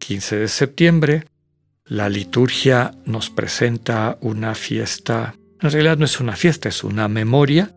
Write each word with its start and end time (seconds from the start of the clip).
15 0.00 0.36
de 0.36 0.48
septiembre, 0.48 1.24
la 1.84 2.08
liturgia 2.08 2.94
nos 3.04 3.30
presenta 3.30 4.18
una 4.20 4.54
fiesta, 4.54 5.34
en 5.60 5.70
realidad 5.70 5.98
no 5.98 6.04
es 6.04 6.18
una 6.18 6.34
fiesta, 6.34 6.68
es 6.68 6.82
una 6.82 7.06
memoria, 7.06 7.72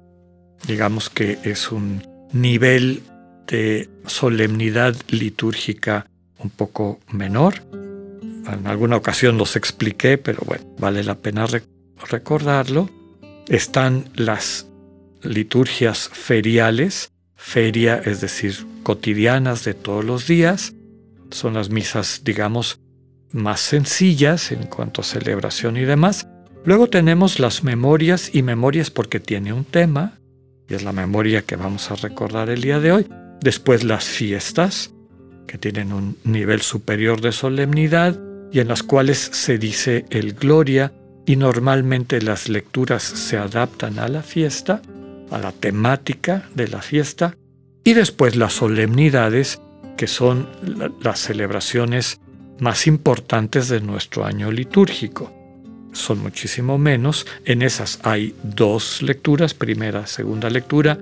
digamos 0.68 1.10
que 1.10 1.38
es 1.44 1.72
un 1.72 2.02
nivel 2.32 3.04
de 3.48 3.90
solemnidad 4.08 4.96
litúrgica 5.10 6.08
un 6.40 6.50
poco 6.50 7.00
menor. 7.12 7.56
En 7.72 8.68
alguna 8.68 8.98
ocasión 8.98 9.38
los 9.38 9.56
expliqué, 9.56 10.18
pero 10.18 10.42
bueno, 10.46 10.66
vale 10.80 11.04
la 11.04 11.16
pena 11.16 11.46
recordarlo. 12.10 12.90
Están 13.48 14.10
las 14.16 14.68
liturgias 15.22 16.10
feriales, 16.10 17.12
feria 17.36 18.02
es 18.04 18.22
decir, 18.22 18.66
cotidianas 18.84 19.64
de 19.64 19.74
todos 19.74 20.04
los 20.04 20.28
días, 20.28 20.74
son 21.34 21.56
las 21.56 21.70
misas, 21.70 22.22
digamos, 22.24 22.80
más 23.32 23.60
sencillas 23.60 24.52
en 24.52 24.64
cuanto 24.68 25.02
a 25.02 25.04
celebración 25.04 25.78
y 25.78 25.86
demás. 25.86 26.28
Luego 26.66 26.88
tenemos 26.88 27.40
las 27.40 27.64
memorias 27.64 28.30
y 28.34 28.42
memorias 28.42 28.90
porque 28.90 29.20
tiene 29.20 29.52
un 29.52 29.66
tema, 29.66 30.20
y 30.70 30.76
es 30.76 30.84
la 30.84 30.94
memoria 30.94 31.42
que 31.42 31.56
vamos 31.56 31.92
a 31.92 31.96
recordar 31.96 32.50
el 32.50 32.62
día 32.62 32.80
de 32.80 32.92
hoy. 32.92 33.08
Después 33.42 33.84
las 33.84 34.06
fiestas, 34.06 34.94
que 35.48 35.58
tienen 35.58 35.92
un 35.92 36.18
nivel 36.24 36.62
superior 36.62 37.20
de 37.20 37.32
solemnidad 37.32 38.20
y 38.52 38.60
en 38.60 38.70
las 38.70 38.84
cuales 38.84 39.18
se 39.18 39.58
dice 39.58 40.06
el 40.10 40.34
gloria 40.34 40.94
y 41.26 41.36
normalmente 41.36 42.22
las 42.22 42.50
lecturas 42.50 43.04
se 43.04 43.38
adaptan 43.38 44.00
a 44.00 44.08
la 44.08 44.22
fiesta, 44.22 44.82
a 45.32 45.38
la 45.38 45.52
temática 45.52 46.50
de 46.56 46.68
la 46.68 46.82
fiesta, 46.82 47.36
y 47.84 47.94
después 47.94 48.36
las 48.36 48.54
solemnidades 48.54 49.62
que 49.98 50.08
son 50.08 50.48
las 51.02 51.20
celebraciones 51.20 52.20
más 52.60 52.88
importantes 52.88 53.68
de 53.68 53.82
nuestro 53.82 54.26
año 54.26 54.52
litúrgico. 54.52 55.32
Son 55.92 56.20
muchísimo 56.20 56.78
menos. 56.78 57.28
En 57.46 57.62
esas 57.62 58.00
hay 58.04 58.36
dos 58.44 59.02
lecturas, 59.02 59.54
primera, 59.54 60.08
segunda 60.08 60.50
lectura. 60.50 60.98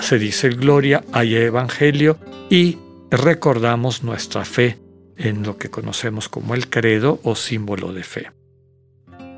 Se 0.00 0.18
dice 0.18 0.50
Gloria, 0.50 1.02
hay 1.12 1.34
Evangelio 1.34 2.18
y 2.48 2.78
recordamos 3.10 4.04
nuestra 4.04 4.44
fe 4.44 4.78
en 5.16 5.42
lo 5.42 5.58
que 5.58 5.70
conocemos 5.70 6.28
como 6.28 6.54
el 6.54 6.68
credo 6.68 7.20
o 7.24 7.34
símbolo 7.34 7.92
de 7.92 8.04
fe. 8.04 8.30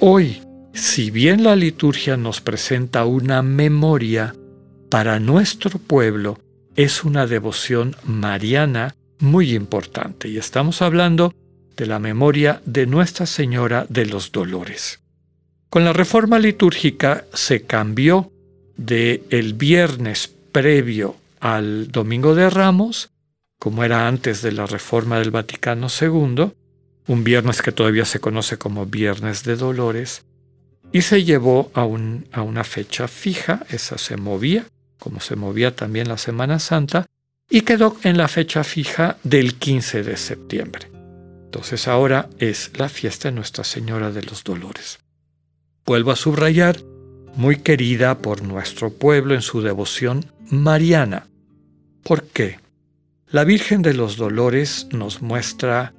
Hoy, 0.00 0.42
si 0.74 1.10
bien 1.10 1.44
la 1.44 1.56
liturgia 1.56 2.16
nos 2.16 2.40
presenta 2.40 3.06
una 3.06 3.42
memoria 3.42 4.34
para 4.90 5.18
nuestro 5.18 5.78
pueblo, 5.78 6.38
es 6.76 7.04
una 7.04 7.26
devoción 7.26 7.96
mariana 8.04 8.94
muy 9.18 9.54
importante 9.54 10.28
y 10.28 10.38
estamos 10.38 10.82
hablando 10.82 11.34
de 11.76 11.86
la 11.86 11.98
memoria 11.98 12.62
de 12.64 12.86
Nuestra 12.86 13.26
Señora 13.26 13.86
de 13.88 14.06
los 14.06 14.32
Dolores. 14.32 15.00
Con 15.68 15.84
la 15.84 15.92
reforma 15.92 16.38
litúrgica 16.38 17.24
se 17.32 17.62
cambió 17.62 18.32
de 18.76 19.24
el 19.30 19.54
viernes 19.54 20.32
previo 20.52 21.16
al 21.38 21.90
Domingo 21.90 22.34
de 22.34 22.50
Ramos, 22.50 23.10
como 23.58 23.84
era 23.84 24.08
antes 24.08 24.42
de 24.42 24.52
la 24.52 24.66
reforma 24.66 25.18
del 25.18 25.30
Vaticano 25.30 25.88
II, 25.88 26.52
un 27.06 27.24
viernes 27.24 27.62
que 27.62 27.72
todavía 27.72 28.04
se 28.04 28.20
conoce 28.20 28.56
como 28.56 28.86
Viernes 28.86 29.44
de 29.44 29.56
Dolores, 29.56 30.24
y 30.92 31.02
se 31.02 31.24
llevó 31.24 31.70
a, 31.74 31.82
a 31.82 32.42
una 32.42 32.64
fecha 32.64 33.06
fija, 33.06 33.64
esa 33.70 33.98
se 33.98 34.16
movía, 34.16 34.66
como 35.00 35.18
se 35.18 35.34
movía 35.34 35.74
también 35.74 36.08
la 36.08 36.18
Semana 36.18 36.60
Santa, 36.60 37.06
y 37.50 37.62
quedó 37.62 37.96
en 38.04 38.16
la 38.16 38.28
fecha 38.28 38.62
fija 38.62 39.16
del 39.24 39.56
15 39.56 40.04
de 40.04 40.16
septiembre. 40.16 40.88
Entonces 41.46 41.88
ahora 41.88 42.30
es 42.38 42.70
la 42.78 42.88
fiesta 42.88 43.28
de 43.28 43.34
Nuestra 43.34 43.64
Señora 43.64 44.12
de 44.12 44.22
los 44.22 44.44
Dolores. 44.44 45.00
Vuelvo 45.84 46.12
a 46.12 46.16
subrayar, 46.16 46.76
muy 47.34 47.56
querida 47.56 48.18
por 48.18 48.42
nuestro 48.42 48.92
pueblo 48.92 49.34
en 49.34 49.42
su 49.42 49.60
devoción 49.60 50.26
mariana. 50.48 51.26
¿Por 52.04 52.24
qué? 52.24 52.60
La 53.28 53.44
Virgen 53.44 53.82
de 53.82 53.94
los 53.94 54.16
Dolores 54.16 54.86
nos 54.92 55.22
muestra 55.22 55.94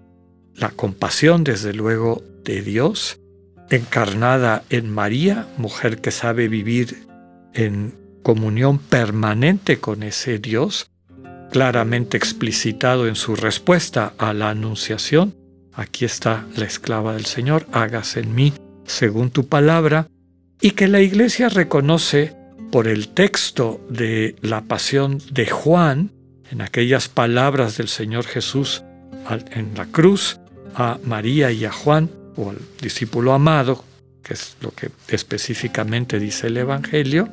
la 0.56 0.70
compasión, 0.70 1.44
desde 1.44 1.74
luego, 1.74 2.24
de 2.44 2.62
Dios, 2.62 3.20
encarnada 3.70 4.64
en 4.70 4.90
María, 4.90 5.48
mujer 5.58 6.00
que 6.00 6.12
sabe 6.12 6.48
vivir 6.48 7.08
en 7.54 8.01
comunión 8.22 8.78
permanente 8.80 9.80
con 9.80 10.04
ese 10.04 10.40
Dios, 10.40 10.90
claramente 11.52 12.18
explicitado 12.18 13.08
en 13.08 13.16
su 13.16 13.36
respuesta 13.36 14.14
a 14.18 14.34
la 14.34 14.50
anunciación. 14.50 15.36
Aquí 15.74 16.06
está 16.06 16.46
la 16.56 16.66
esclava 16.66 17.14
del 17.14 17.26
Señor, 17.26 17.68
hágase 17.72 18.22
en 18.22 18.36
mí 18.36 18.54
según 18.86 19.32
tu 19.32 19.48
palabra, 19.48 20.08
y 20.60 20.72
que 20.72 20.88
la 20.88 21.02
iglesia 21.02 21.50
reconoce 21.50 22.36
por 22.72 22.88
el 22.88 23.10
texto 23.10 23.86
de 23.90 24.36
la 24.42 24.62
pasión 24.62 25.20
de 25.32 25.48
Juan, 25.48 26.12
en 26.52 26.62
aquellas 26.62 27.08
palabras 27.08 27.78
del 27.78 27.88
Señor 27.88 28.26
Jesús 28.26 28.84
en 29.52 29.74
la 29.76 29.86
cruz, 29.86 30.40
a 30.76 31.00
María 31.06 31.52
y 31.52 31.66
a 31.66 31.72
Juan, 31.72 32.10
o 32.36 32.50
al 32.50 32.58
discípulo 32.82 33.34
amado, 33.34 33.84
que 34.24 34.34
es 34.34 34.56
lo 34.62 34.72
que 34.72 34.90
específicamente 35.08 36.20
dice 36.20 36.48
el 36.48 36.58
Evangelio, 36.58 37.30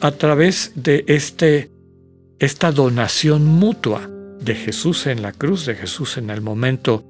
a 0.00 0.12
través 0.12 0.72
de 0.74 1.04
este, 1.08 1.70
esta 2.38 2.72
donación 2.72 3.44
mutua 3.44 4.08
de 4.40 4.54
Jesús 4.54 5.06
en 5.06 5.22
la 5.22 5.32
cruz, 5.32 5.66
de 5.66 5.74
Jesús 5.74 6.18
en 6.18 6.30
el 6.30 6.40
momento 6.40 7.04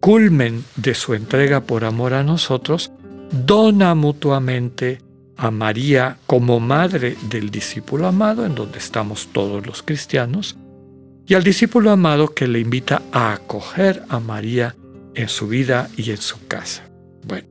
culmen 0.00 0.64
de 0.76 0.94
su 0.94 1.14
entrega 1.14 1.62
por 1.62 1.84
amor 1.84 2.14
a 2.14 2.22
nosotros, 2.22 2.92
dona 3.30 3.94
mutuamente 3.94 5.00
a 5.36 5.50
María 5.50 6.18
como 6.26 6.60
madre 6.60 7.16
del 7.28 7.50
discípulo 7.50 8.06
amado, 8.06 8.46
en 8.46 8.54
donde 8.54 8.78
estamos 8.78 9.28
todos 9.32 9.66
los 9.66 9.82
cristianos, 9.82 10.56
y 11.26 11.34
al 11.34 11.42
discípulo 11.42 11.90
amado 11.90 12.28
que 12.28 12.46
le 12.46 12.60
invita 12.60 13.02
a 13.12 13.32
acoger 13.32 14.04
a 14.08 14.20
María 14.20 14.76
en 15.14 15.28
su 15.28 15.48
vida 15.48 15.88
y 15.96 16.10
en 16.10 16.18
su 16.18 16.46
casa. 16.46 16.88
Bueno, 17.24 17.48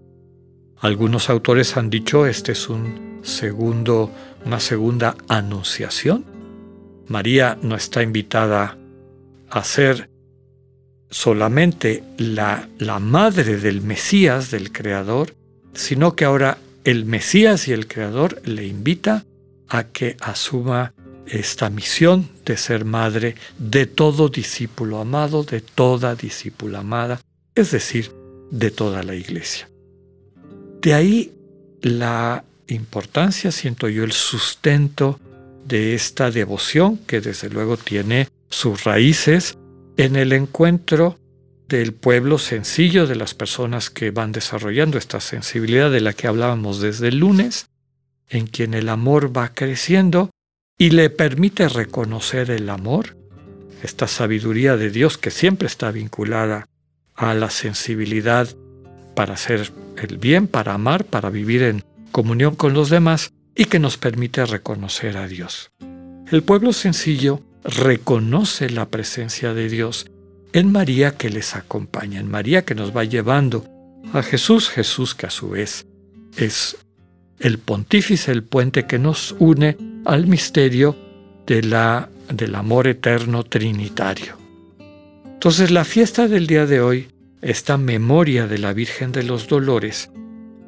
algunos 0.80 1.30
autores 1.30 1.76
han 1.78 1.90
dicho 1.90 2.26
este 2.26 2.54
es 2.54 2.70
un 2.70 3.20
segundo 3.24 4.12
una 4.46 4.60
segunda 4.60 5.16
anunciación. 5.28 6.26
María 7.08 7.58
no 7.62 7.76
está 7.76 8.02
invitada 8.04 8.78
a 9.50 9.64
ser 9.64 10.10
solamente 11.10 12.04
la, 12.18 12.68
la 12.78 13.00
madre 13.00 13.58
del 13.58 13.82
Mesías, 13.82 14.52
del 14.52 14.72
Creador, 14.72 15.36
sino 15.74 16.16
que 16.16 16.26
ahora 16.26 16.58
el 16.84 17.06
Mesías 17.06 17.68
y 17.68 17.74
el 17.74 17.88
Creador 17.88 18.42
le 18.46 18.66
invita 18.66 19.26
a 19.68 19.86
que 19.86 20.18
asuma 20.20 20.94
esta 21.28 21.70
misión 21.70 22.30
de 22.46 22.58
ser 22.58 22.86
madre 22.86 23.36
de 23.58 23.88
todo 23.88 24.30
discípulo 24.30 25.00
amado, 25.00 25.44
de 25.44 25.62
toda 25.62 26.16
discípula 26.16 26.80
amada, 26.80 27.20
es 27.56 27.72
decir, 27.72 28.12
de 28.52 28.70
toda 28.70 29.02
la 29.04 29.16
iglesia. 29.16 29.70
De 30.82 30.94
ahí 30.94 31.32
la 31.82 32.44
importancia, 32.68 33.52
siento 33.52 33.90
yo, 33.90 34.04
el 34.04 34.12
sustento 34.12 35.20
de 35.66 35.96
esta 35.96 36.32
devoción 36.32 36.98
que 36.98 37.22
desde 37.22 37.50
luego 37.50 37.78
tiene 37.78 38.28
sus 38.50 38.84
raíces 38.84 39.58
en 39.98 40.16
el 40.16 40.34
encuentro 40.34 41.18
del 41.68 41.94
pueblo 41.94 42.38
sencillo, 42.38 43.08
de 43.08 43.16
las 43.16 43.34
personas 43.34 43.90
que 43.90 44.12
van 44.12 44.32
desarrollando 44.32 44.98
esta 44.98 45.20
sensibilidad 45.20 45.90
de 45.90 46.02
la 46.02 46.14
que 46.14 46.28
hablábamos 46.28 46.80
desde 46.80 47.08
el 47.08 47.18
lunes, 47.18 47.68
en 48.30 48.48
quien 48.48 48.74
el 48.74 48.90
amor 48.90 49.36
va 49.36 49.54
creciendo 49.54 50.30
y 50.78 50.92
le 50.92 51.10
permite 51.10 51.68
reconocer 51.70 52.52
el 52.52 52.70
amor, 52.70 53.18
esta 53.82 54.08
sabiduría 54.08 54.78
de 54.78 54.90
Dios 54.90 55.18
que 55.18 55.32
siempre 55.32 55.68
está 55.68 55.92
vinculada 55.92 56.68
a 57.16 57.34
la 57.34 57.50
sensibilidad 57.50 58.48
para 59.16 59.36
hacer 59.36 59.72
el 59.98 60.18
bien, 60.18 60.48
para 60.48 60.74
amar, 60.74 61.06
para 61.06 61.30
vivir 61.30 61.64
en 61.64 61.84
comunión 62.16 62.56
con 62.56 62.74
los 62.74 62.90
demás 62.90 63.34
y 63.58 63.66
que 63.66 63.78
nos 63.78 63.98
permite 63.98 64.46
reconocer 64.46 65.18
a 65.18 65.28
Dios. 65.28 65.72
El 66.32 66.44
pueblo 66.44 66.72
sencillo 66.72 67.42
reconoce 67.66 68.70
la 68.70 68.86
presencia 68.86 69.54
de 69.54 69.68
Dios 69.68 70.10
en 70.54 70.72
María 70.72 71.18
que 71.18 71.30
les 71.30 71.58
acompaña, 71.58 72.22
en 72.22 72.32
María 72.32 72.64
que 72.64 72.74
nos 72.74 72.96
va 72.96 73.04
llevando 73.04 73.66
a 74.14 74.24
Jesús, 74.24 74.70
Jesús 74.70 75.14
que 75.14 75.26
a 75.26 75.30
su 75.30 75.50
vez 75.50 75.88
es 76.38 76.78
el 77.40 77.60
pontífice, 77.60 78.32
el 78.32 78.44
puente 78.44 78.86
que 78.86 78.98
nos 78.98 79.36
une 79.38 79.76
al 80.06 80.26
misterio 80.26 80.96
de 81.46 81.64
la, 81.64 82.08
del 82.34 82.56
amor 82.56 82.88
eterno 82.88 83.44
trinitario. 83.44 84.38
Entonces 85.26 85.70
la 85.70 85.84
fiesta 85.84 86.30
del 86.30 86.48
día 86.48 86.66
de 86.66 86.80
hoy, 86.80 87.10
esta 87.42 87.76
memoria 87.78 88.48
de 88.48 88.58
la 88.58 88.72
Virgen 88.72 89.12
de 89.12 89.24
los 89.24 89.50
Dolores, 89.50 90.12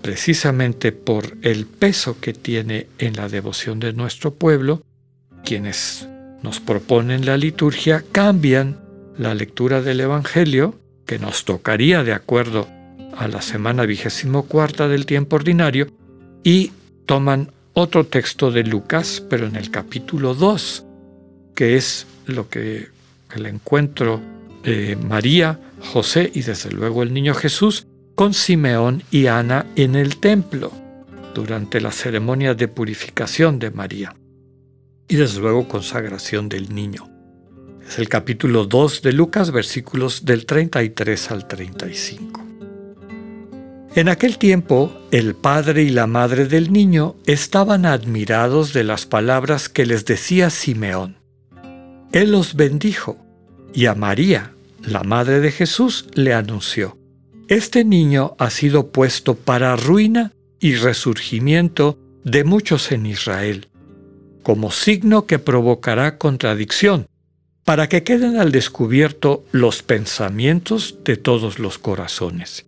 precisamente 0.02 0.92
por 0.92 1.38
el 1.42 1.66
peso 1.66 2.20
que 2.20 2.34
tiene 2.34 2.88
en 2.98 3.16
la 3.16 3.30
devoción 3.30 3.80
de 3.80 3.94
nuestro 3.94 4.34
pueblo, 4.34 4.84
quienes 5.44 6.08
nos 6.44 6.60
proponen 6.60 7.26
la 7.26 7.38
liturgia 7.38 8.04
cambian 8.12 8.80
la 9.18 9.34
lectura 9.34 9.82
del 9.82 10.00
Evangelio, 10.02 10.76
que 11.06 11.20
nos 11.20 11.46
tocaría 11.46 12.04
de 12.04 12.14
acuerdo 12.14 12.68
a 13.18 13.28
la 13.28 13.42
semana 13.42 13.86
vigésimo 13.86 14.44
cuarta 14.44 14.88
del 14.88 15.06
tiempo 15.06 15.38
ordinario, 15.38 15.88
y 16.44 16.72
toman 17.06 17.52
otro 17.74 18.06
texto 18.06 18.52
de 18.52 18.64
Lucas, 18.64 19.24
pero 19.30 19.48
en 19.48 19.56
el 19.56 19.72
capítulo 19.72 20.36
2, 20.36 20.86
que 21.56 21.76
es 21.76 22.06
lo 22.26 22.50
que 22.50 22.90
el 23.36 23.46
encuentro 23.46 24.22
de 24.64 24.96
María, 24.96 25.60
José 25.80 26.32
y 26.34 26.42
desde 26.42 26.72
luego 26.72 27.04
el 27.04 27.14
niño 27.14 27.34
Jesús 27.34 27.87
con 28.18 28.34
Simeón 28.34 29.04
y 29.12 29.28
Ana 29.28 29.68
en 29.76 29.94
el 29.94 30.18
templo 30.18 30.72
durante 31.36 31.80
la 31.80 31.92
ceremonia 31.92 32.56
de 32.56 32.68
purificación 32.68 33.60
de 33.60 33.70
María 33.70 34.16
y 35.08 35.18
desde 35.18 35.40
luego 35.40 35.68
consagración 35.68 36.50
del 36.50 36.74
niño. 36.74 37.08
Es 37.88 38.00
el 38.00 38.10
capítulo 38.10 38.66
2 38.66 39.04
de 39.04 39.14
Lucas, 39.14 39.52
versículos 39.52 40.26
del 40.26 40.48
33 40.48 41.30
al 41.30 41.48
35. 41.48 42.44
En 43.94 44.10
aquel 44.10 44.40
tiempo, 44.40 44.92
el 45.12 45.36
padre 45.36 45.84
y 45.84 45.92
la 45.92 46.08
madre 46.08 46.48
del 46.48 46.74
niño 46.74 47.18
estaban 47.28 47.86
admirados 47.86 48.74
de 48.74 48.84
las 48.84 49.06
palabras 49.06 49.70
que 49.70 49.86
les 49.86 50.06
decía 50.06 50.50
Simeón. 50.50 51.18
Él 52.12 52.32
los 52.32 52.56
bendijo 52.56 53.20
y 53.76 53.86
a 53.86 53.94
María, 53.94 54.54
la 54.82 55.04
madre 55.04 55.40
de 55.40 55.52
Jesús, 55.52 56.08
le 56.16 56.34
anunció, 56.34 56.97
Este 57.48 57.86
niño 57.86 58.36
ha 58.40 58.50
sido 58.50 58.92
puesto 58.92 59.36
para 59.36 59.76
ruina 59.78 60.34
y 60.60 60.76
resurgimiento 60.76 61.98
de 62.26 62.44
muchos 62.44 62.92
en 62.92 63.06
Israel, 63.06 63.70
como 64.44 64.70
signo 64.72 65.26
que 65.26 65.40
provocará 65.40 66.18
contradicción 66.18 67.08
para 67.64 67.88
que 67.88 68.04
queden 68.04 68.38
al 68.38 68.52
descubierto 68.52 69.46
los 69.52 69.82
pensamientos 69.82 71.00
de 71.06 71.16
todos 71.16 71.60
los 71.60 71.78
corazones. 71.78 72.66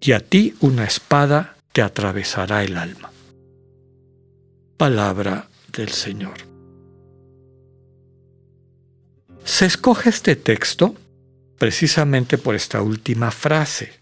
Y 0.00 0.12
a 0.12 0.20
ti 0.20 0.54
una 0.60 0.84
espada 0.84 1.56
te 1.72 1.82
atravesará 1.82 2.64
el 2.64 2.76
alma. 2.76 3.12
Palabra 4.76 5.48
del 5.72 5.90
Señor. 5.90 6.34
Se 9.44 9.66
escoge 9.66 10.10
este 10.10 10.36
texto 10.36 10.96
precisamente 11.58 12.38
por 12.38 12.54
esta 12.54 12.82
última 12.82 13.30
frase, 13.30 13.99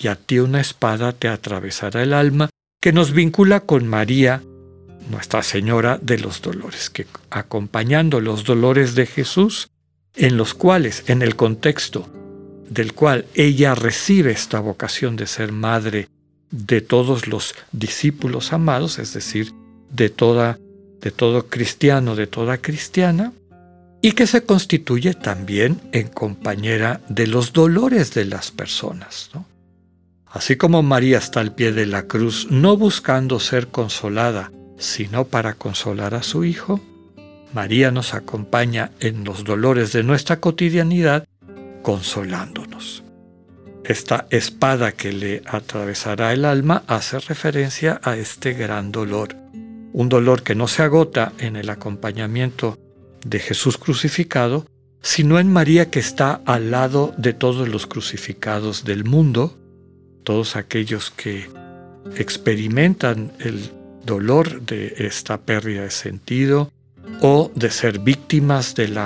y 0.00 0.08
a 0.08 0.16
ti 0.16 0.38
una 0.38 0.60
espada 0.60 1.12
te 1.12 1.28
atravesará 1.28 2.02
el 2.02 2.14
alma, 2.14 2.48
que 2.80 2.92
nos 2.92 3.12
vincula 3.12 3.60
con 3.60 3.86
María, 3.86 4.42
Nuestra 5.10 5.42
Señora 5.42 5.98
de 6.00 6.18
los 6.18 6.40
Dolores, 6.40 6.88
que 6.88 7.06
acompañando 7.30 8.20
los 8.20 8.44
dolores 8.44 8.94
de 8.94 9.06
Jesús, 9.06 9.68
en 10.14 10.36
los 10.36 10.54
cuales, 10.54 11.04
en 11.08 11.22
el 11.22 11.36
contexto 11.36 12.08
del 12.68 12.94
cual 12.94 13.26
ella 13.34 13.74
recibe 13.74 14.30
esta 14.30 14.60
vocación 14.60 15.16
de 15.16 15.26
ser 15.26 15.52
madre 15.52 16.08
de 16.50 16.80
todos 16.80 17.26
los 17.26 17.54
discípulos 17.72 18.52
amados, 18.52 18.98
es 18.98 19.12
decir, 19.12 19.52
de 19.90 20.08
toda 20.08 20.58
de 21.00 21.10
todo 21.10 21.46
cristiano, 21.46 22.14
de 22.14 22.26
toda 22.26 22.58
cristiana, 22.58 23.32
y 24.02 24.12
que 24.12 24.26
se 24.26 24.44
constituye 24.44 25.14
también 25.14 25.80
en 25.92 26.08
compañera 26.08 27.00
de 27.08 27.26
los 27.26 27.52
dolores 27.52 28.14
de 28.14 28.26
las 28.26 28.50
personas. 28.50 29.30
Así 30.30 30.56
como 30.56 30.82
María 30.82 31.18
está 31.18 31.40
al 31.40 31.54
pie 31.54 31.72
de 31.72 31.86
la 31.86 32.04
cruz, 32.04 32.46
no 32.50 32.76
buscando 32.76 33.40
ser 33.40 33.68
consolada, 33.68 34.52
sino 34.78 35.24
para 35.24 35.54
consolar 35.54 36.14
a 36.14 36.22
su 36.22 36.44
Hijo, 36.44 36.80
María 37.52 37.90
nos 37.90 38.14
acompaña 38.14 38.92
en 39.00 39.24
los 39.24 39.42
dolores 39.42 39.92
de 39.92 40.04
nuestra 40.04 40.38
cotidianidad, 40.38 41.26
consolándonos. 41.82 43.02
Esta 43.84 44.26
espada 44.30 44.92
que 44.92 45.12
le 45.12 45.42
atravesará 45.46 46.32
el 46.32 46.44
alma 46.44 46.84
hace 46.86 47.18
referencia 47.18 48.00
a 48.04 48.16
este 48.16 48.52
gran 48.52 48.92
dolor, 48.92 49.34
un 49.92 50.08
dolor 50.08 50.44
que 50.44 50.54
no 50.54 50.68
se 50.68 50.84
agota 50.84 51.32
en 51.38 51.56
el 51.56 51.70
acompañamiento 51.70 52.78
de 53.24 53.40
Jesús 53.40 53.78
crucificado, 53.78 54.64
sino 55.02 55.40
en 55.40 55.52
María 55.52 55.90
que 55.90 55.98
está 55.98 56.40
al 56.46 56.70
lado 56.70 57.14
de 57.16 57.32
todos 57.32 57.68
los 57.68 57.88
crucificados 57.88 58.84
del 58.84 59.04
mundo, 59.04 59.58
todos 60.22 60.56
aquellos 60.56 61.10
que 61.10 61.48
experimentan 62.16 63.32
el 63.38 63.70
dolor 64.04 64.62
de 64.62 64.94
esta 64.98 65.40
pérdida 65.40 65.82
de 65.82 65.90
sentido, 65.90 66.70
o 67.20 67.50
de 67.54 67.70
ser 67.70 67.98
víctimas 67.98 68.74
del 68.74 68.96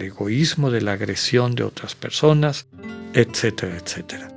egoísmo, 0.00 0.70
de 0.70 0.80
la 0.80 0.92
agresión 0.92 1.54
de 1.54 1.64
otras 1.64 1.94
personas, 1.94 2.66
etcétera, 3.12 3.76
etcétera. 3.76 4.28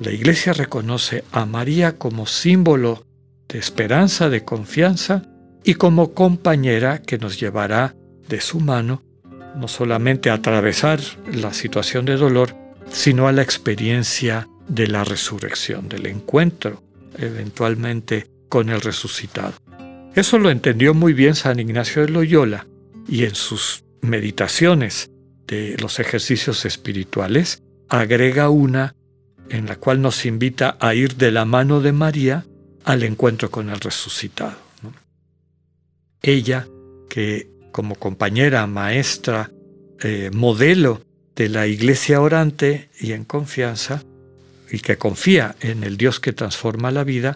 La 0.00 0.12
Iglesia 0.12 0.52
reconoce 0.52 1.24
a 1.32 1.44
María 1.46 1.98
como 1.98 2.26
símbolo 2.26 3.04
de 3.48 3.58
esperanza, 3.58 4.28
de 4.28 4.44
confianza 4.44 5.22
y 5.64 5.74
como 5.74 6.14
compañera 6.14 7.02
que 7.02 7.18
nos 7.18 7.38
llevará 7.38 7.94
de 8.28 8.40
su 8.40 8.60
mano 8.60 9.02
no 9.56 9.68
solamente 9.68 10.30
a 10.30 10.34
atravesar 10.34 11.00
la 11.32 11.52
situación 11.52 12.04
de 12.04 12.16
dolor, 12.16 12.54
sino 12.90 13.28
a 13.28 13.32
la 13.32 13.42
experiencia 13.42 14.48
de 14.70 14.86
la 14.86 15.04
resurrección, 15.04 15.88
del 15.88 16.06
encuentro 16.06 16.82
eventualmente 17.18 18.30
con 18.48 18.68
el 18.70 18.80
resucitado. 18.80 19.52
Eso 20.14 20.38
lo 20.38 20.50
entendió 20.50 20.94
muy 20.94 21.12
bien 21.12 21.34
San 21.34 21.60
Ignacio 21.60 22.02
de 22.02 22.08
Loyola 22.08 22.66
y 23.08 23.24
en 23.24 23.34
sus 23.34 23.84
meditaciones 24.00 25.10
de 25.46 25.76
los 25.78 25.98
ejercicios 25.98 26.64
espirituales 26.64 27.62
agrega 27.88 28.48
una 28.50 28.94
en 29.48 29.66
la 29.66 29.76
cual 29.76 30.00
nos 30.00 30.24
invita 30.24 30.76
a 30.80 30.94
ir 30.94 31.16
de 31.16 31.32
la 31.32 31.44
mano 31.44 31.80
de 31.80 31.92
María 31.92 32.46
al 32.84 33.02
encuentro 33.02 33.50
con 33.50 33.68
el 33.70 33.80
resucitado. 33.80 34.56
Ella, 36.22 36.68
que 37.08 37.50
como 37.72 37.96
compañera, 37.96 38.66
maestra, 38.66 39.50
eh, 40.00 40.30
modelo 40.32 41.02
de 41.34 41.48
la 41.48 41.66
iglesia 41.66 42.20
orante 42.20 42.90
y 43.00 43.12
en 43.12 43.24
confianza, 43.24 44.02
y 44.70 44.80
que 44.80 44.98
confía 44.98 45.56
en 45.60 45.84
el 45.84 45.96
Dios 45.96 46.20
que 46.20 46.32
transforma 46.32 46.90
la 46.90 47.04
vida, 47.04 47.34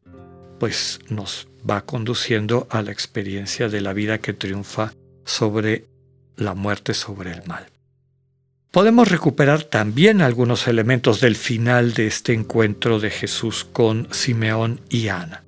pues 0.59 1.01
nos 1.09 1.49
va 1.69 1.85
conduciendo 1.85 2.67
a 2.71 2.83
la 2.83 2.93
experiencia 2.93 3.69
de 3.69 3.81
la 3.81 3.93
vida 3.93 4.19
que 4.19 4.33
triunfa 4.33 4.93
sobre 5.25 5.87
la 6.37 6.55
muerte, 6.55 6.95
sobre 6.95 7.33
el 7.33 7.45
mal. 7.47 7.67
Podemos 8.71 9.09
recuperar 9.09 9.63
también 9.63 10.21
algunos 10.21 10.67
elementos 10.67 11.21
del 11.21 11.37
final 11.37 11.95
de 11.95 12.09
este 12.09 12.33
encuentro 12.33 12.99
de 12.99 13.11
Jesús 13.11 13.65
con 13.65 14.09
Simeón 14.11 14.81
y 14.89 15.09
Ana. 15.09 15.45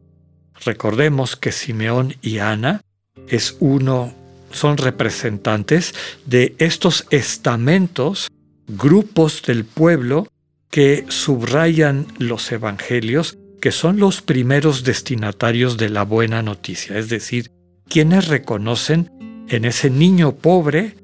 Recordemos 0.65 1.37
que 1.37 1.51
Simeón 1.51 2.15
y 2.23 2.39
Ana 2.39 2.83
es 3.29 3.57
uno, 3.59 4.15
son 4.53 4.77
representantes 4.77 5.95
de 6.25 6.55
estos 6.59 7.07
estamentos, 7.11 8.29
grupos 8.69 9.43
del 9.43 9.65
pueblo 9.65 10.29
que 10.71 11.05
subrayan 11.09 12.07
los 12.19 12.51
evangelios 12.53 13.39
que 13.61 13.73
son 13.73 13.99
los 13.99 14.23
primeros 14.23 14.85
destinatarios 14.85 15.77
de 15.77 15.89
la 15.89 16.05
buena 16.05 16.43
noticia, 16.43 16.99
es 16.99 17.09
decir, 17.09 17.51
quienes 17.89 18.29
reconocen 18.29 19.11
en 19.49 19.65
ese 19.65 19.91
niño 19.91 20.37
pobre 20.37 20.97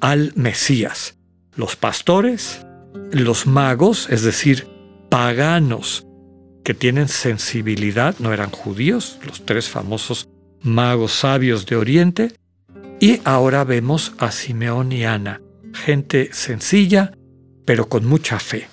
al 0.00 0.32
Mesías. 0.36 1.16
Los 1.56 1.76
pastores, 1.76 2.66
los 3.10 3.46
magos, 3.46 4.08
es 4.10 4.22
decir, 4.22 4.68
paganos 5.08 6.06
que 6.64 6.74
tienen 6.74 7.08
sensibilidad, 7.08 8.16
no 8.18 8.32
eran 8.32 8.50
judíos, 8.50 9.18
los 9.24 9.44
tres 9.44 9.68
famosos 9.68 10.28
magos 10.62 11.12
sabios 11.12 11.66
de 11.66 11.76
Oriente, 11.76 12.32
y 13.00 13.20
ahora 13.24 13.64
vemos 13.64 14.12
a 14.18 14.30
Simeón 14.30 14.92
y 14.92 15.04
Ana, 15.04 15.40
gente 15.72 16.30
sencilla, 16.32 17.12
pero 17.64 17.88
con 17.88 18.06
mucha 18.06 18.38
fe. 18.38 18.68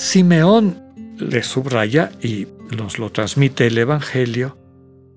Simeón 0.00 0.82
le 1.18 1.42
subraya 1.42 2.10
y 2.22 2.46
nos 2.74 2.98
lo 2.98 3.12
transmite 3.12 3.66
el 3.66 3.76
Evangelio, 3.76 4.56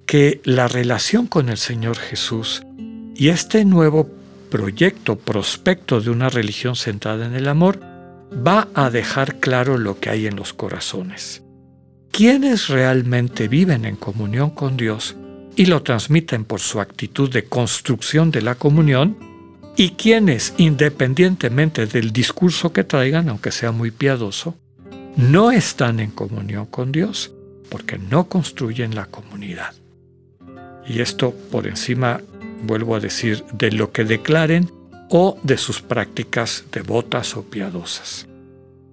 que 0.06 0.42
la 0.44 0.68
relación 0.68 1.26
con 1.26 1.48
el 1.48 1.56
Señor 1.56 1.96
Jesús 1.96 2.64
y 3.16 3.30
este 3.30 3.64
nuevo 3.64 4.10
proyecto 4.52 5.18
prospecto 5.18 6.02
de 6.02 6.10
una 6.10 6.28
religión 6.28 6.76
centrada 6.76 7.26
en 7.26 7.34
el 7.34 7.48
amor 7.48 7.80
va 8.46 8.68
a 8.74 8.90
dejar 8.90 9.40
claro 9.40 9.78
lo 9.78 10.02
que 10.02 10.10
hay 10.10 10.28
en 10.28 10.36
los 10.36 10.52
corazones. 10.52 11.44
Quienes 12.12 12.68
realmente 12.68 13.48
viven 13.48 13.86
en 13.86 13.96
comunión 13.96 14.50
con 14.50 14.76
Dios 14.76 15.16
y 15.56 15.68
lo 15.68 15.82
transmiten 15.82 16.44
por 16.44 16.60
su 16.60 16.82
actitud 16.82 17.32
de 17.32 17.46
construcción 17.46 18.32
de 18.32 18.42
la 18.42 18.56
comunión, 18.56 19.18
y 19.78 19.92
quienes, 19.92 20.54
independientemente 20.58 21.88
del 21.88 22.12
discurso 22.12 22.74
que 22.74 22.84
traigan, 22.84 23.30
aunque 23.30 23.52
sea 23.52 23.72
muy 23.72 23.90
piadoso, 23.90 24.56
no 25.16 25.52
están 25.52 26.00
en 26.00 26.12
comunión 26.12 26.66
con 26.66 26.92
Dios 26.92 27.32
porque 27.70 27.98
no 27.98 28.30
construyen 28.30 28.96
la 28.96 29.06
comunidad. 29.06 29.74
Y 30.88 31.02
esto 31.02 31.34
por 31.52 31.68
encima, 31.68 32.22
vuelvo 32.64 32.96
a 32.96 33.00
decir, 33.00 33.44
de 33.54 33.72
lo 33.72 33.92
que 33.92 34.04
declaren 34.04 34.72
o 35.10 35.38
de 35.44 35.58
sus 35.58 35.82
prácticas 35.82 36.66
devotas 36.72 37.38
o 37.38 37.44
piadosas. 37.44 38.28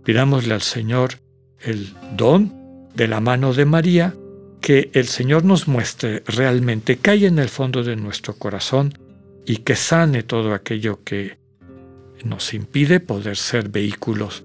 Pidámosle 0.04 0.54
al 0.54 0.62
Señor 0.62 1.14
el 1.60 1.94
don 2.16 2.52
de 2.94 3.08
la 3.08 3.20
mano 3.20 3.52
de 3.52 3.64
María, 3.64 4.14
que 4.60 4.90
el 4.92 5.08
Señor 5.08 5.44
nos 5.44 5.68
muestre 5.68 6.22
realmente 6.26 6.98
que 6.98 7.10
hay 7.10 7.26
en 7.26 7.38
el 7.38 7.48
fondo 7.48 7.82
de 7.82 7.96
nuestro 7.96 8.34
corazón 8.34 8.92
y 9.46 9.58
que 9.58 9.74
sane 9.74 10.22
todo 10.22 10.52
aquello 10.52 11.00
que 11.02 11.38
nos 12.24 12.52
impide 12.52 13.00
poder 13.00 13.36
ser 13.36 13.70
vehículos 13.70 14.44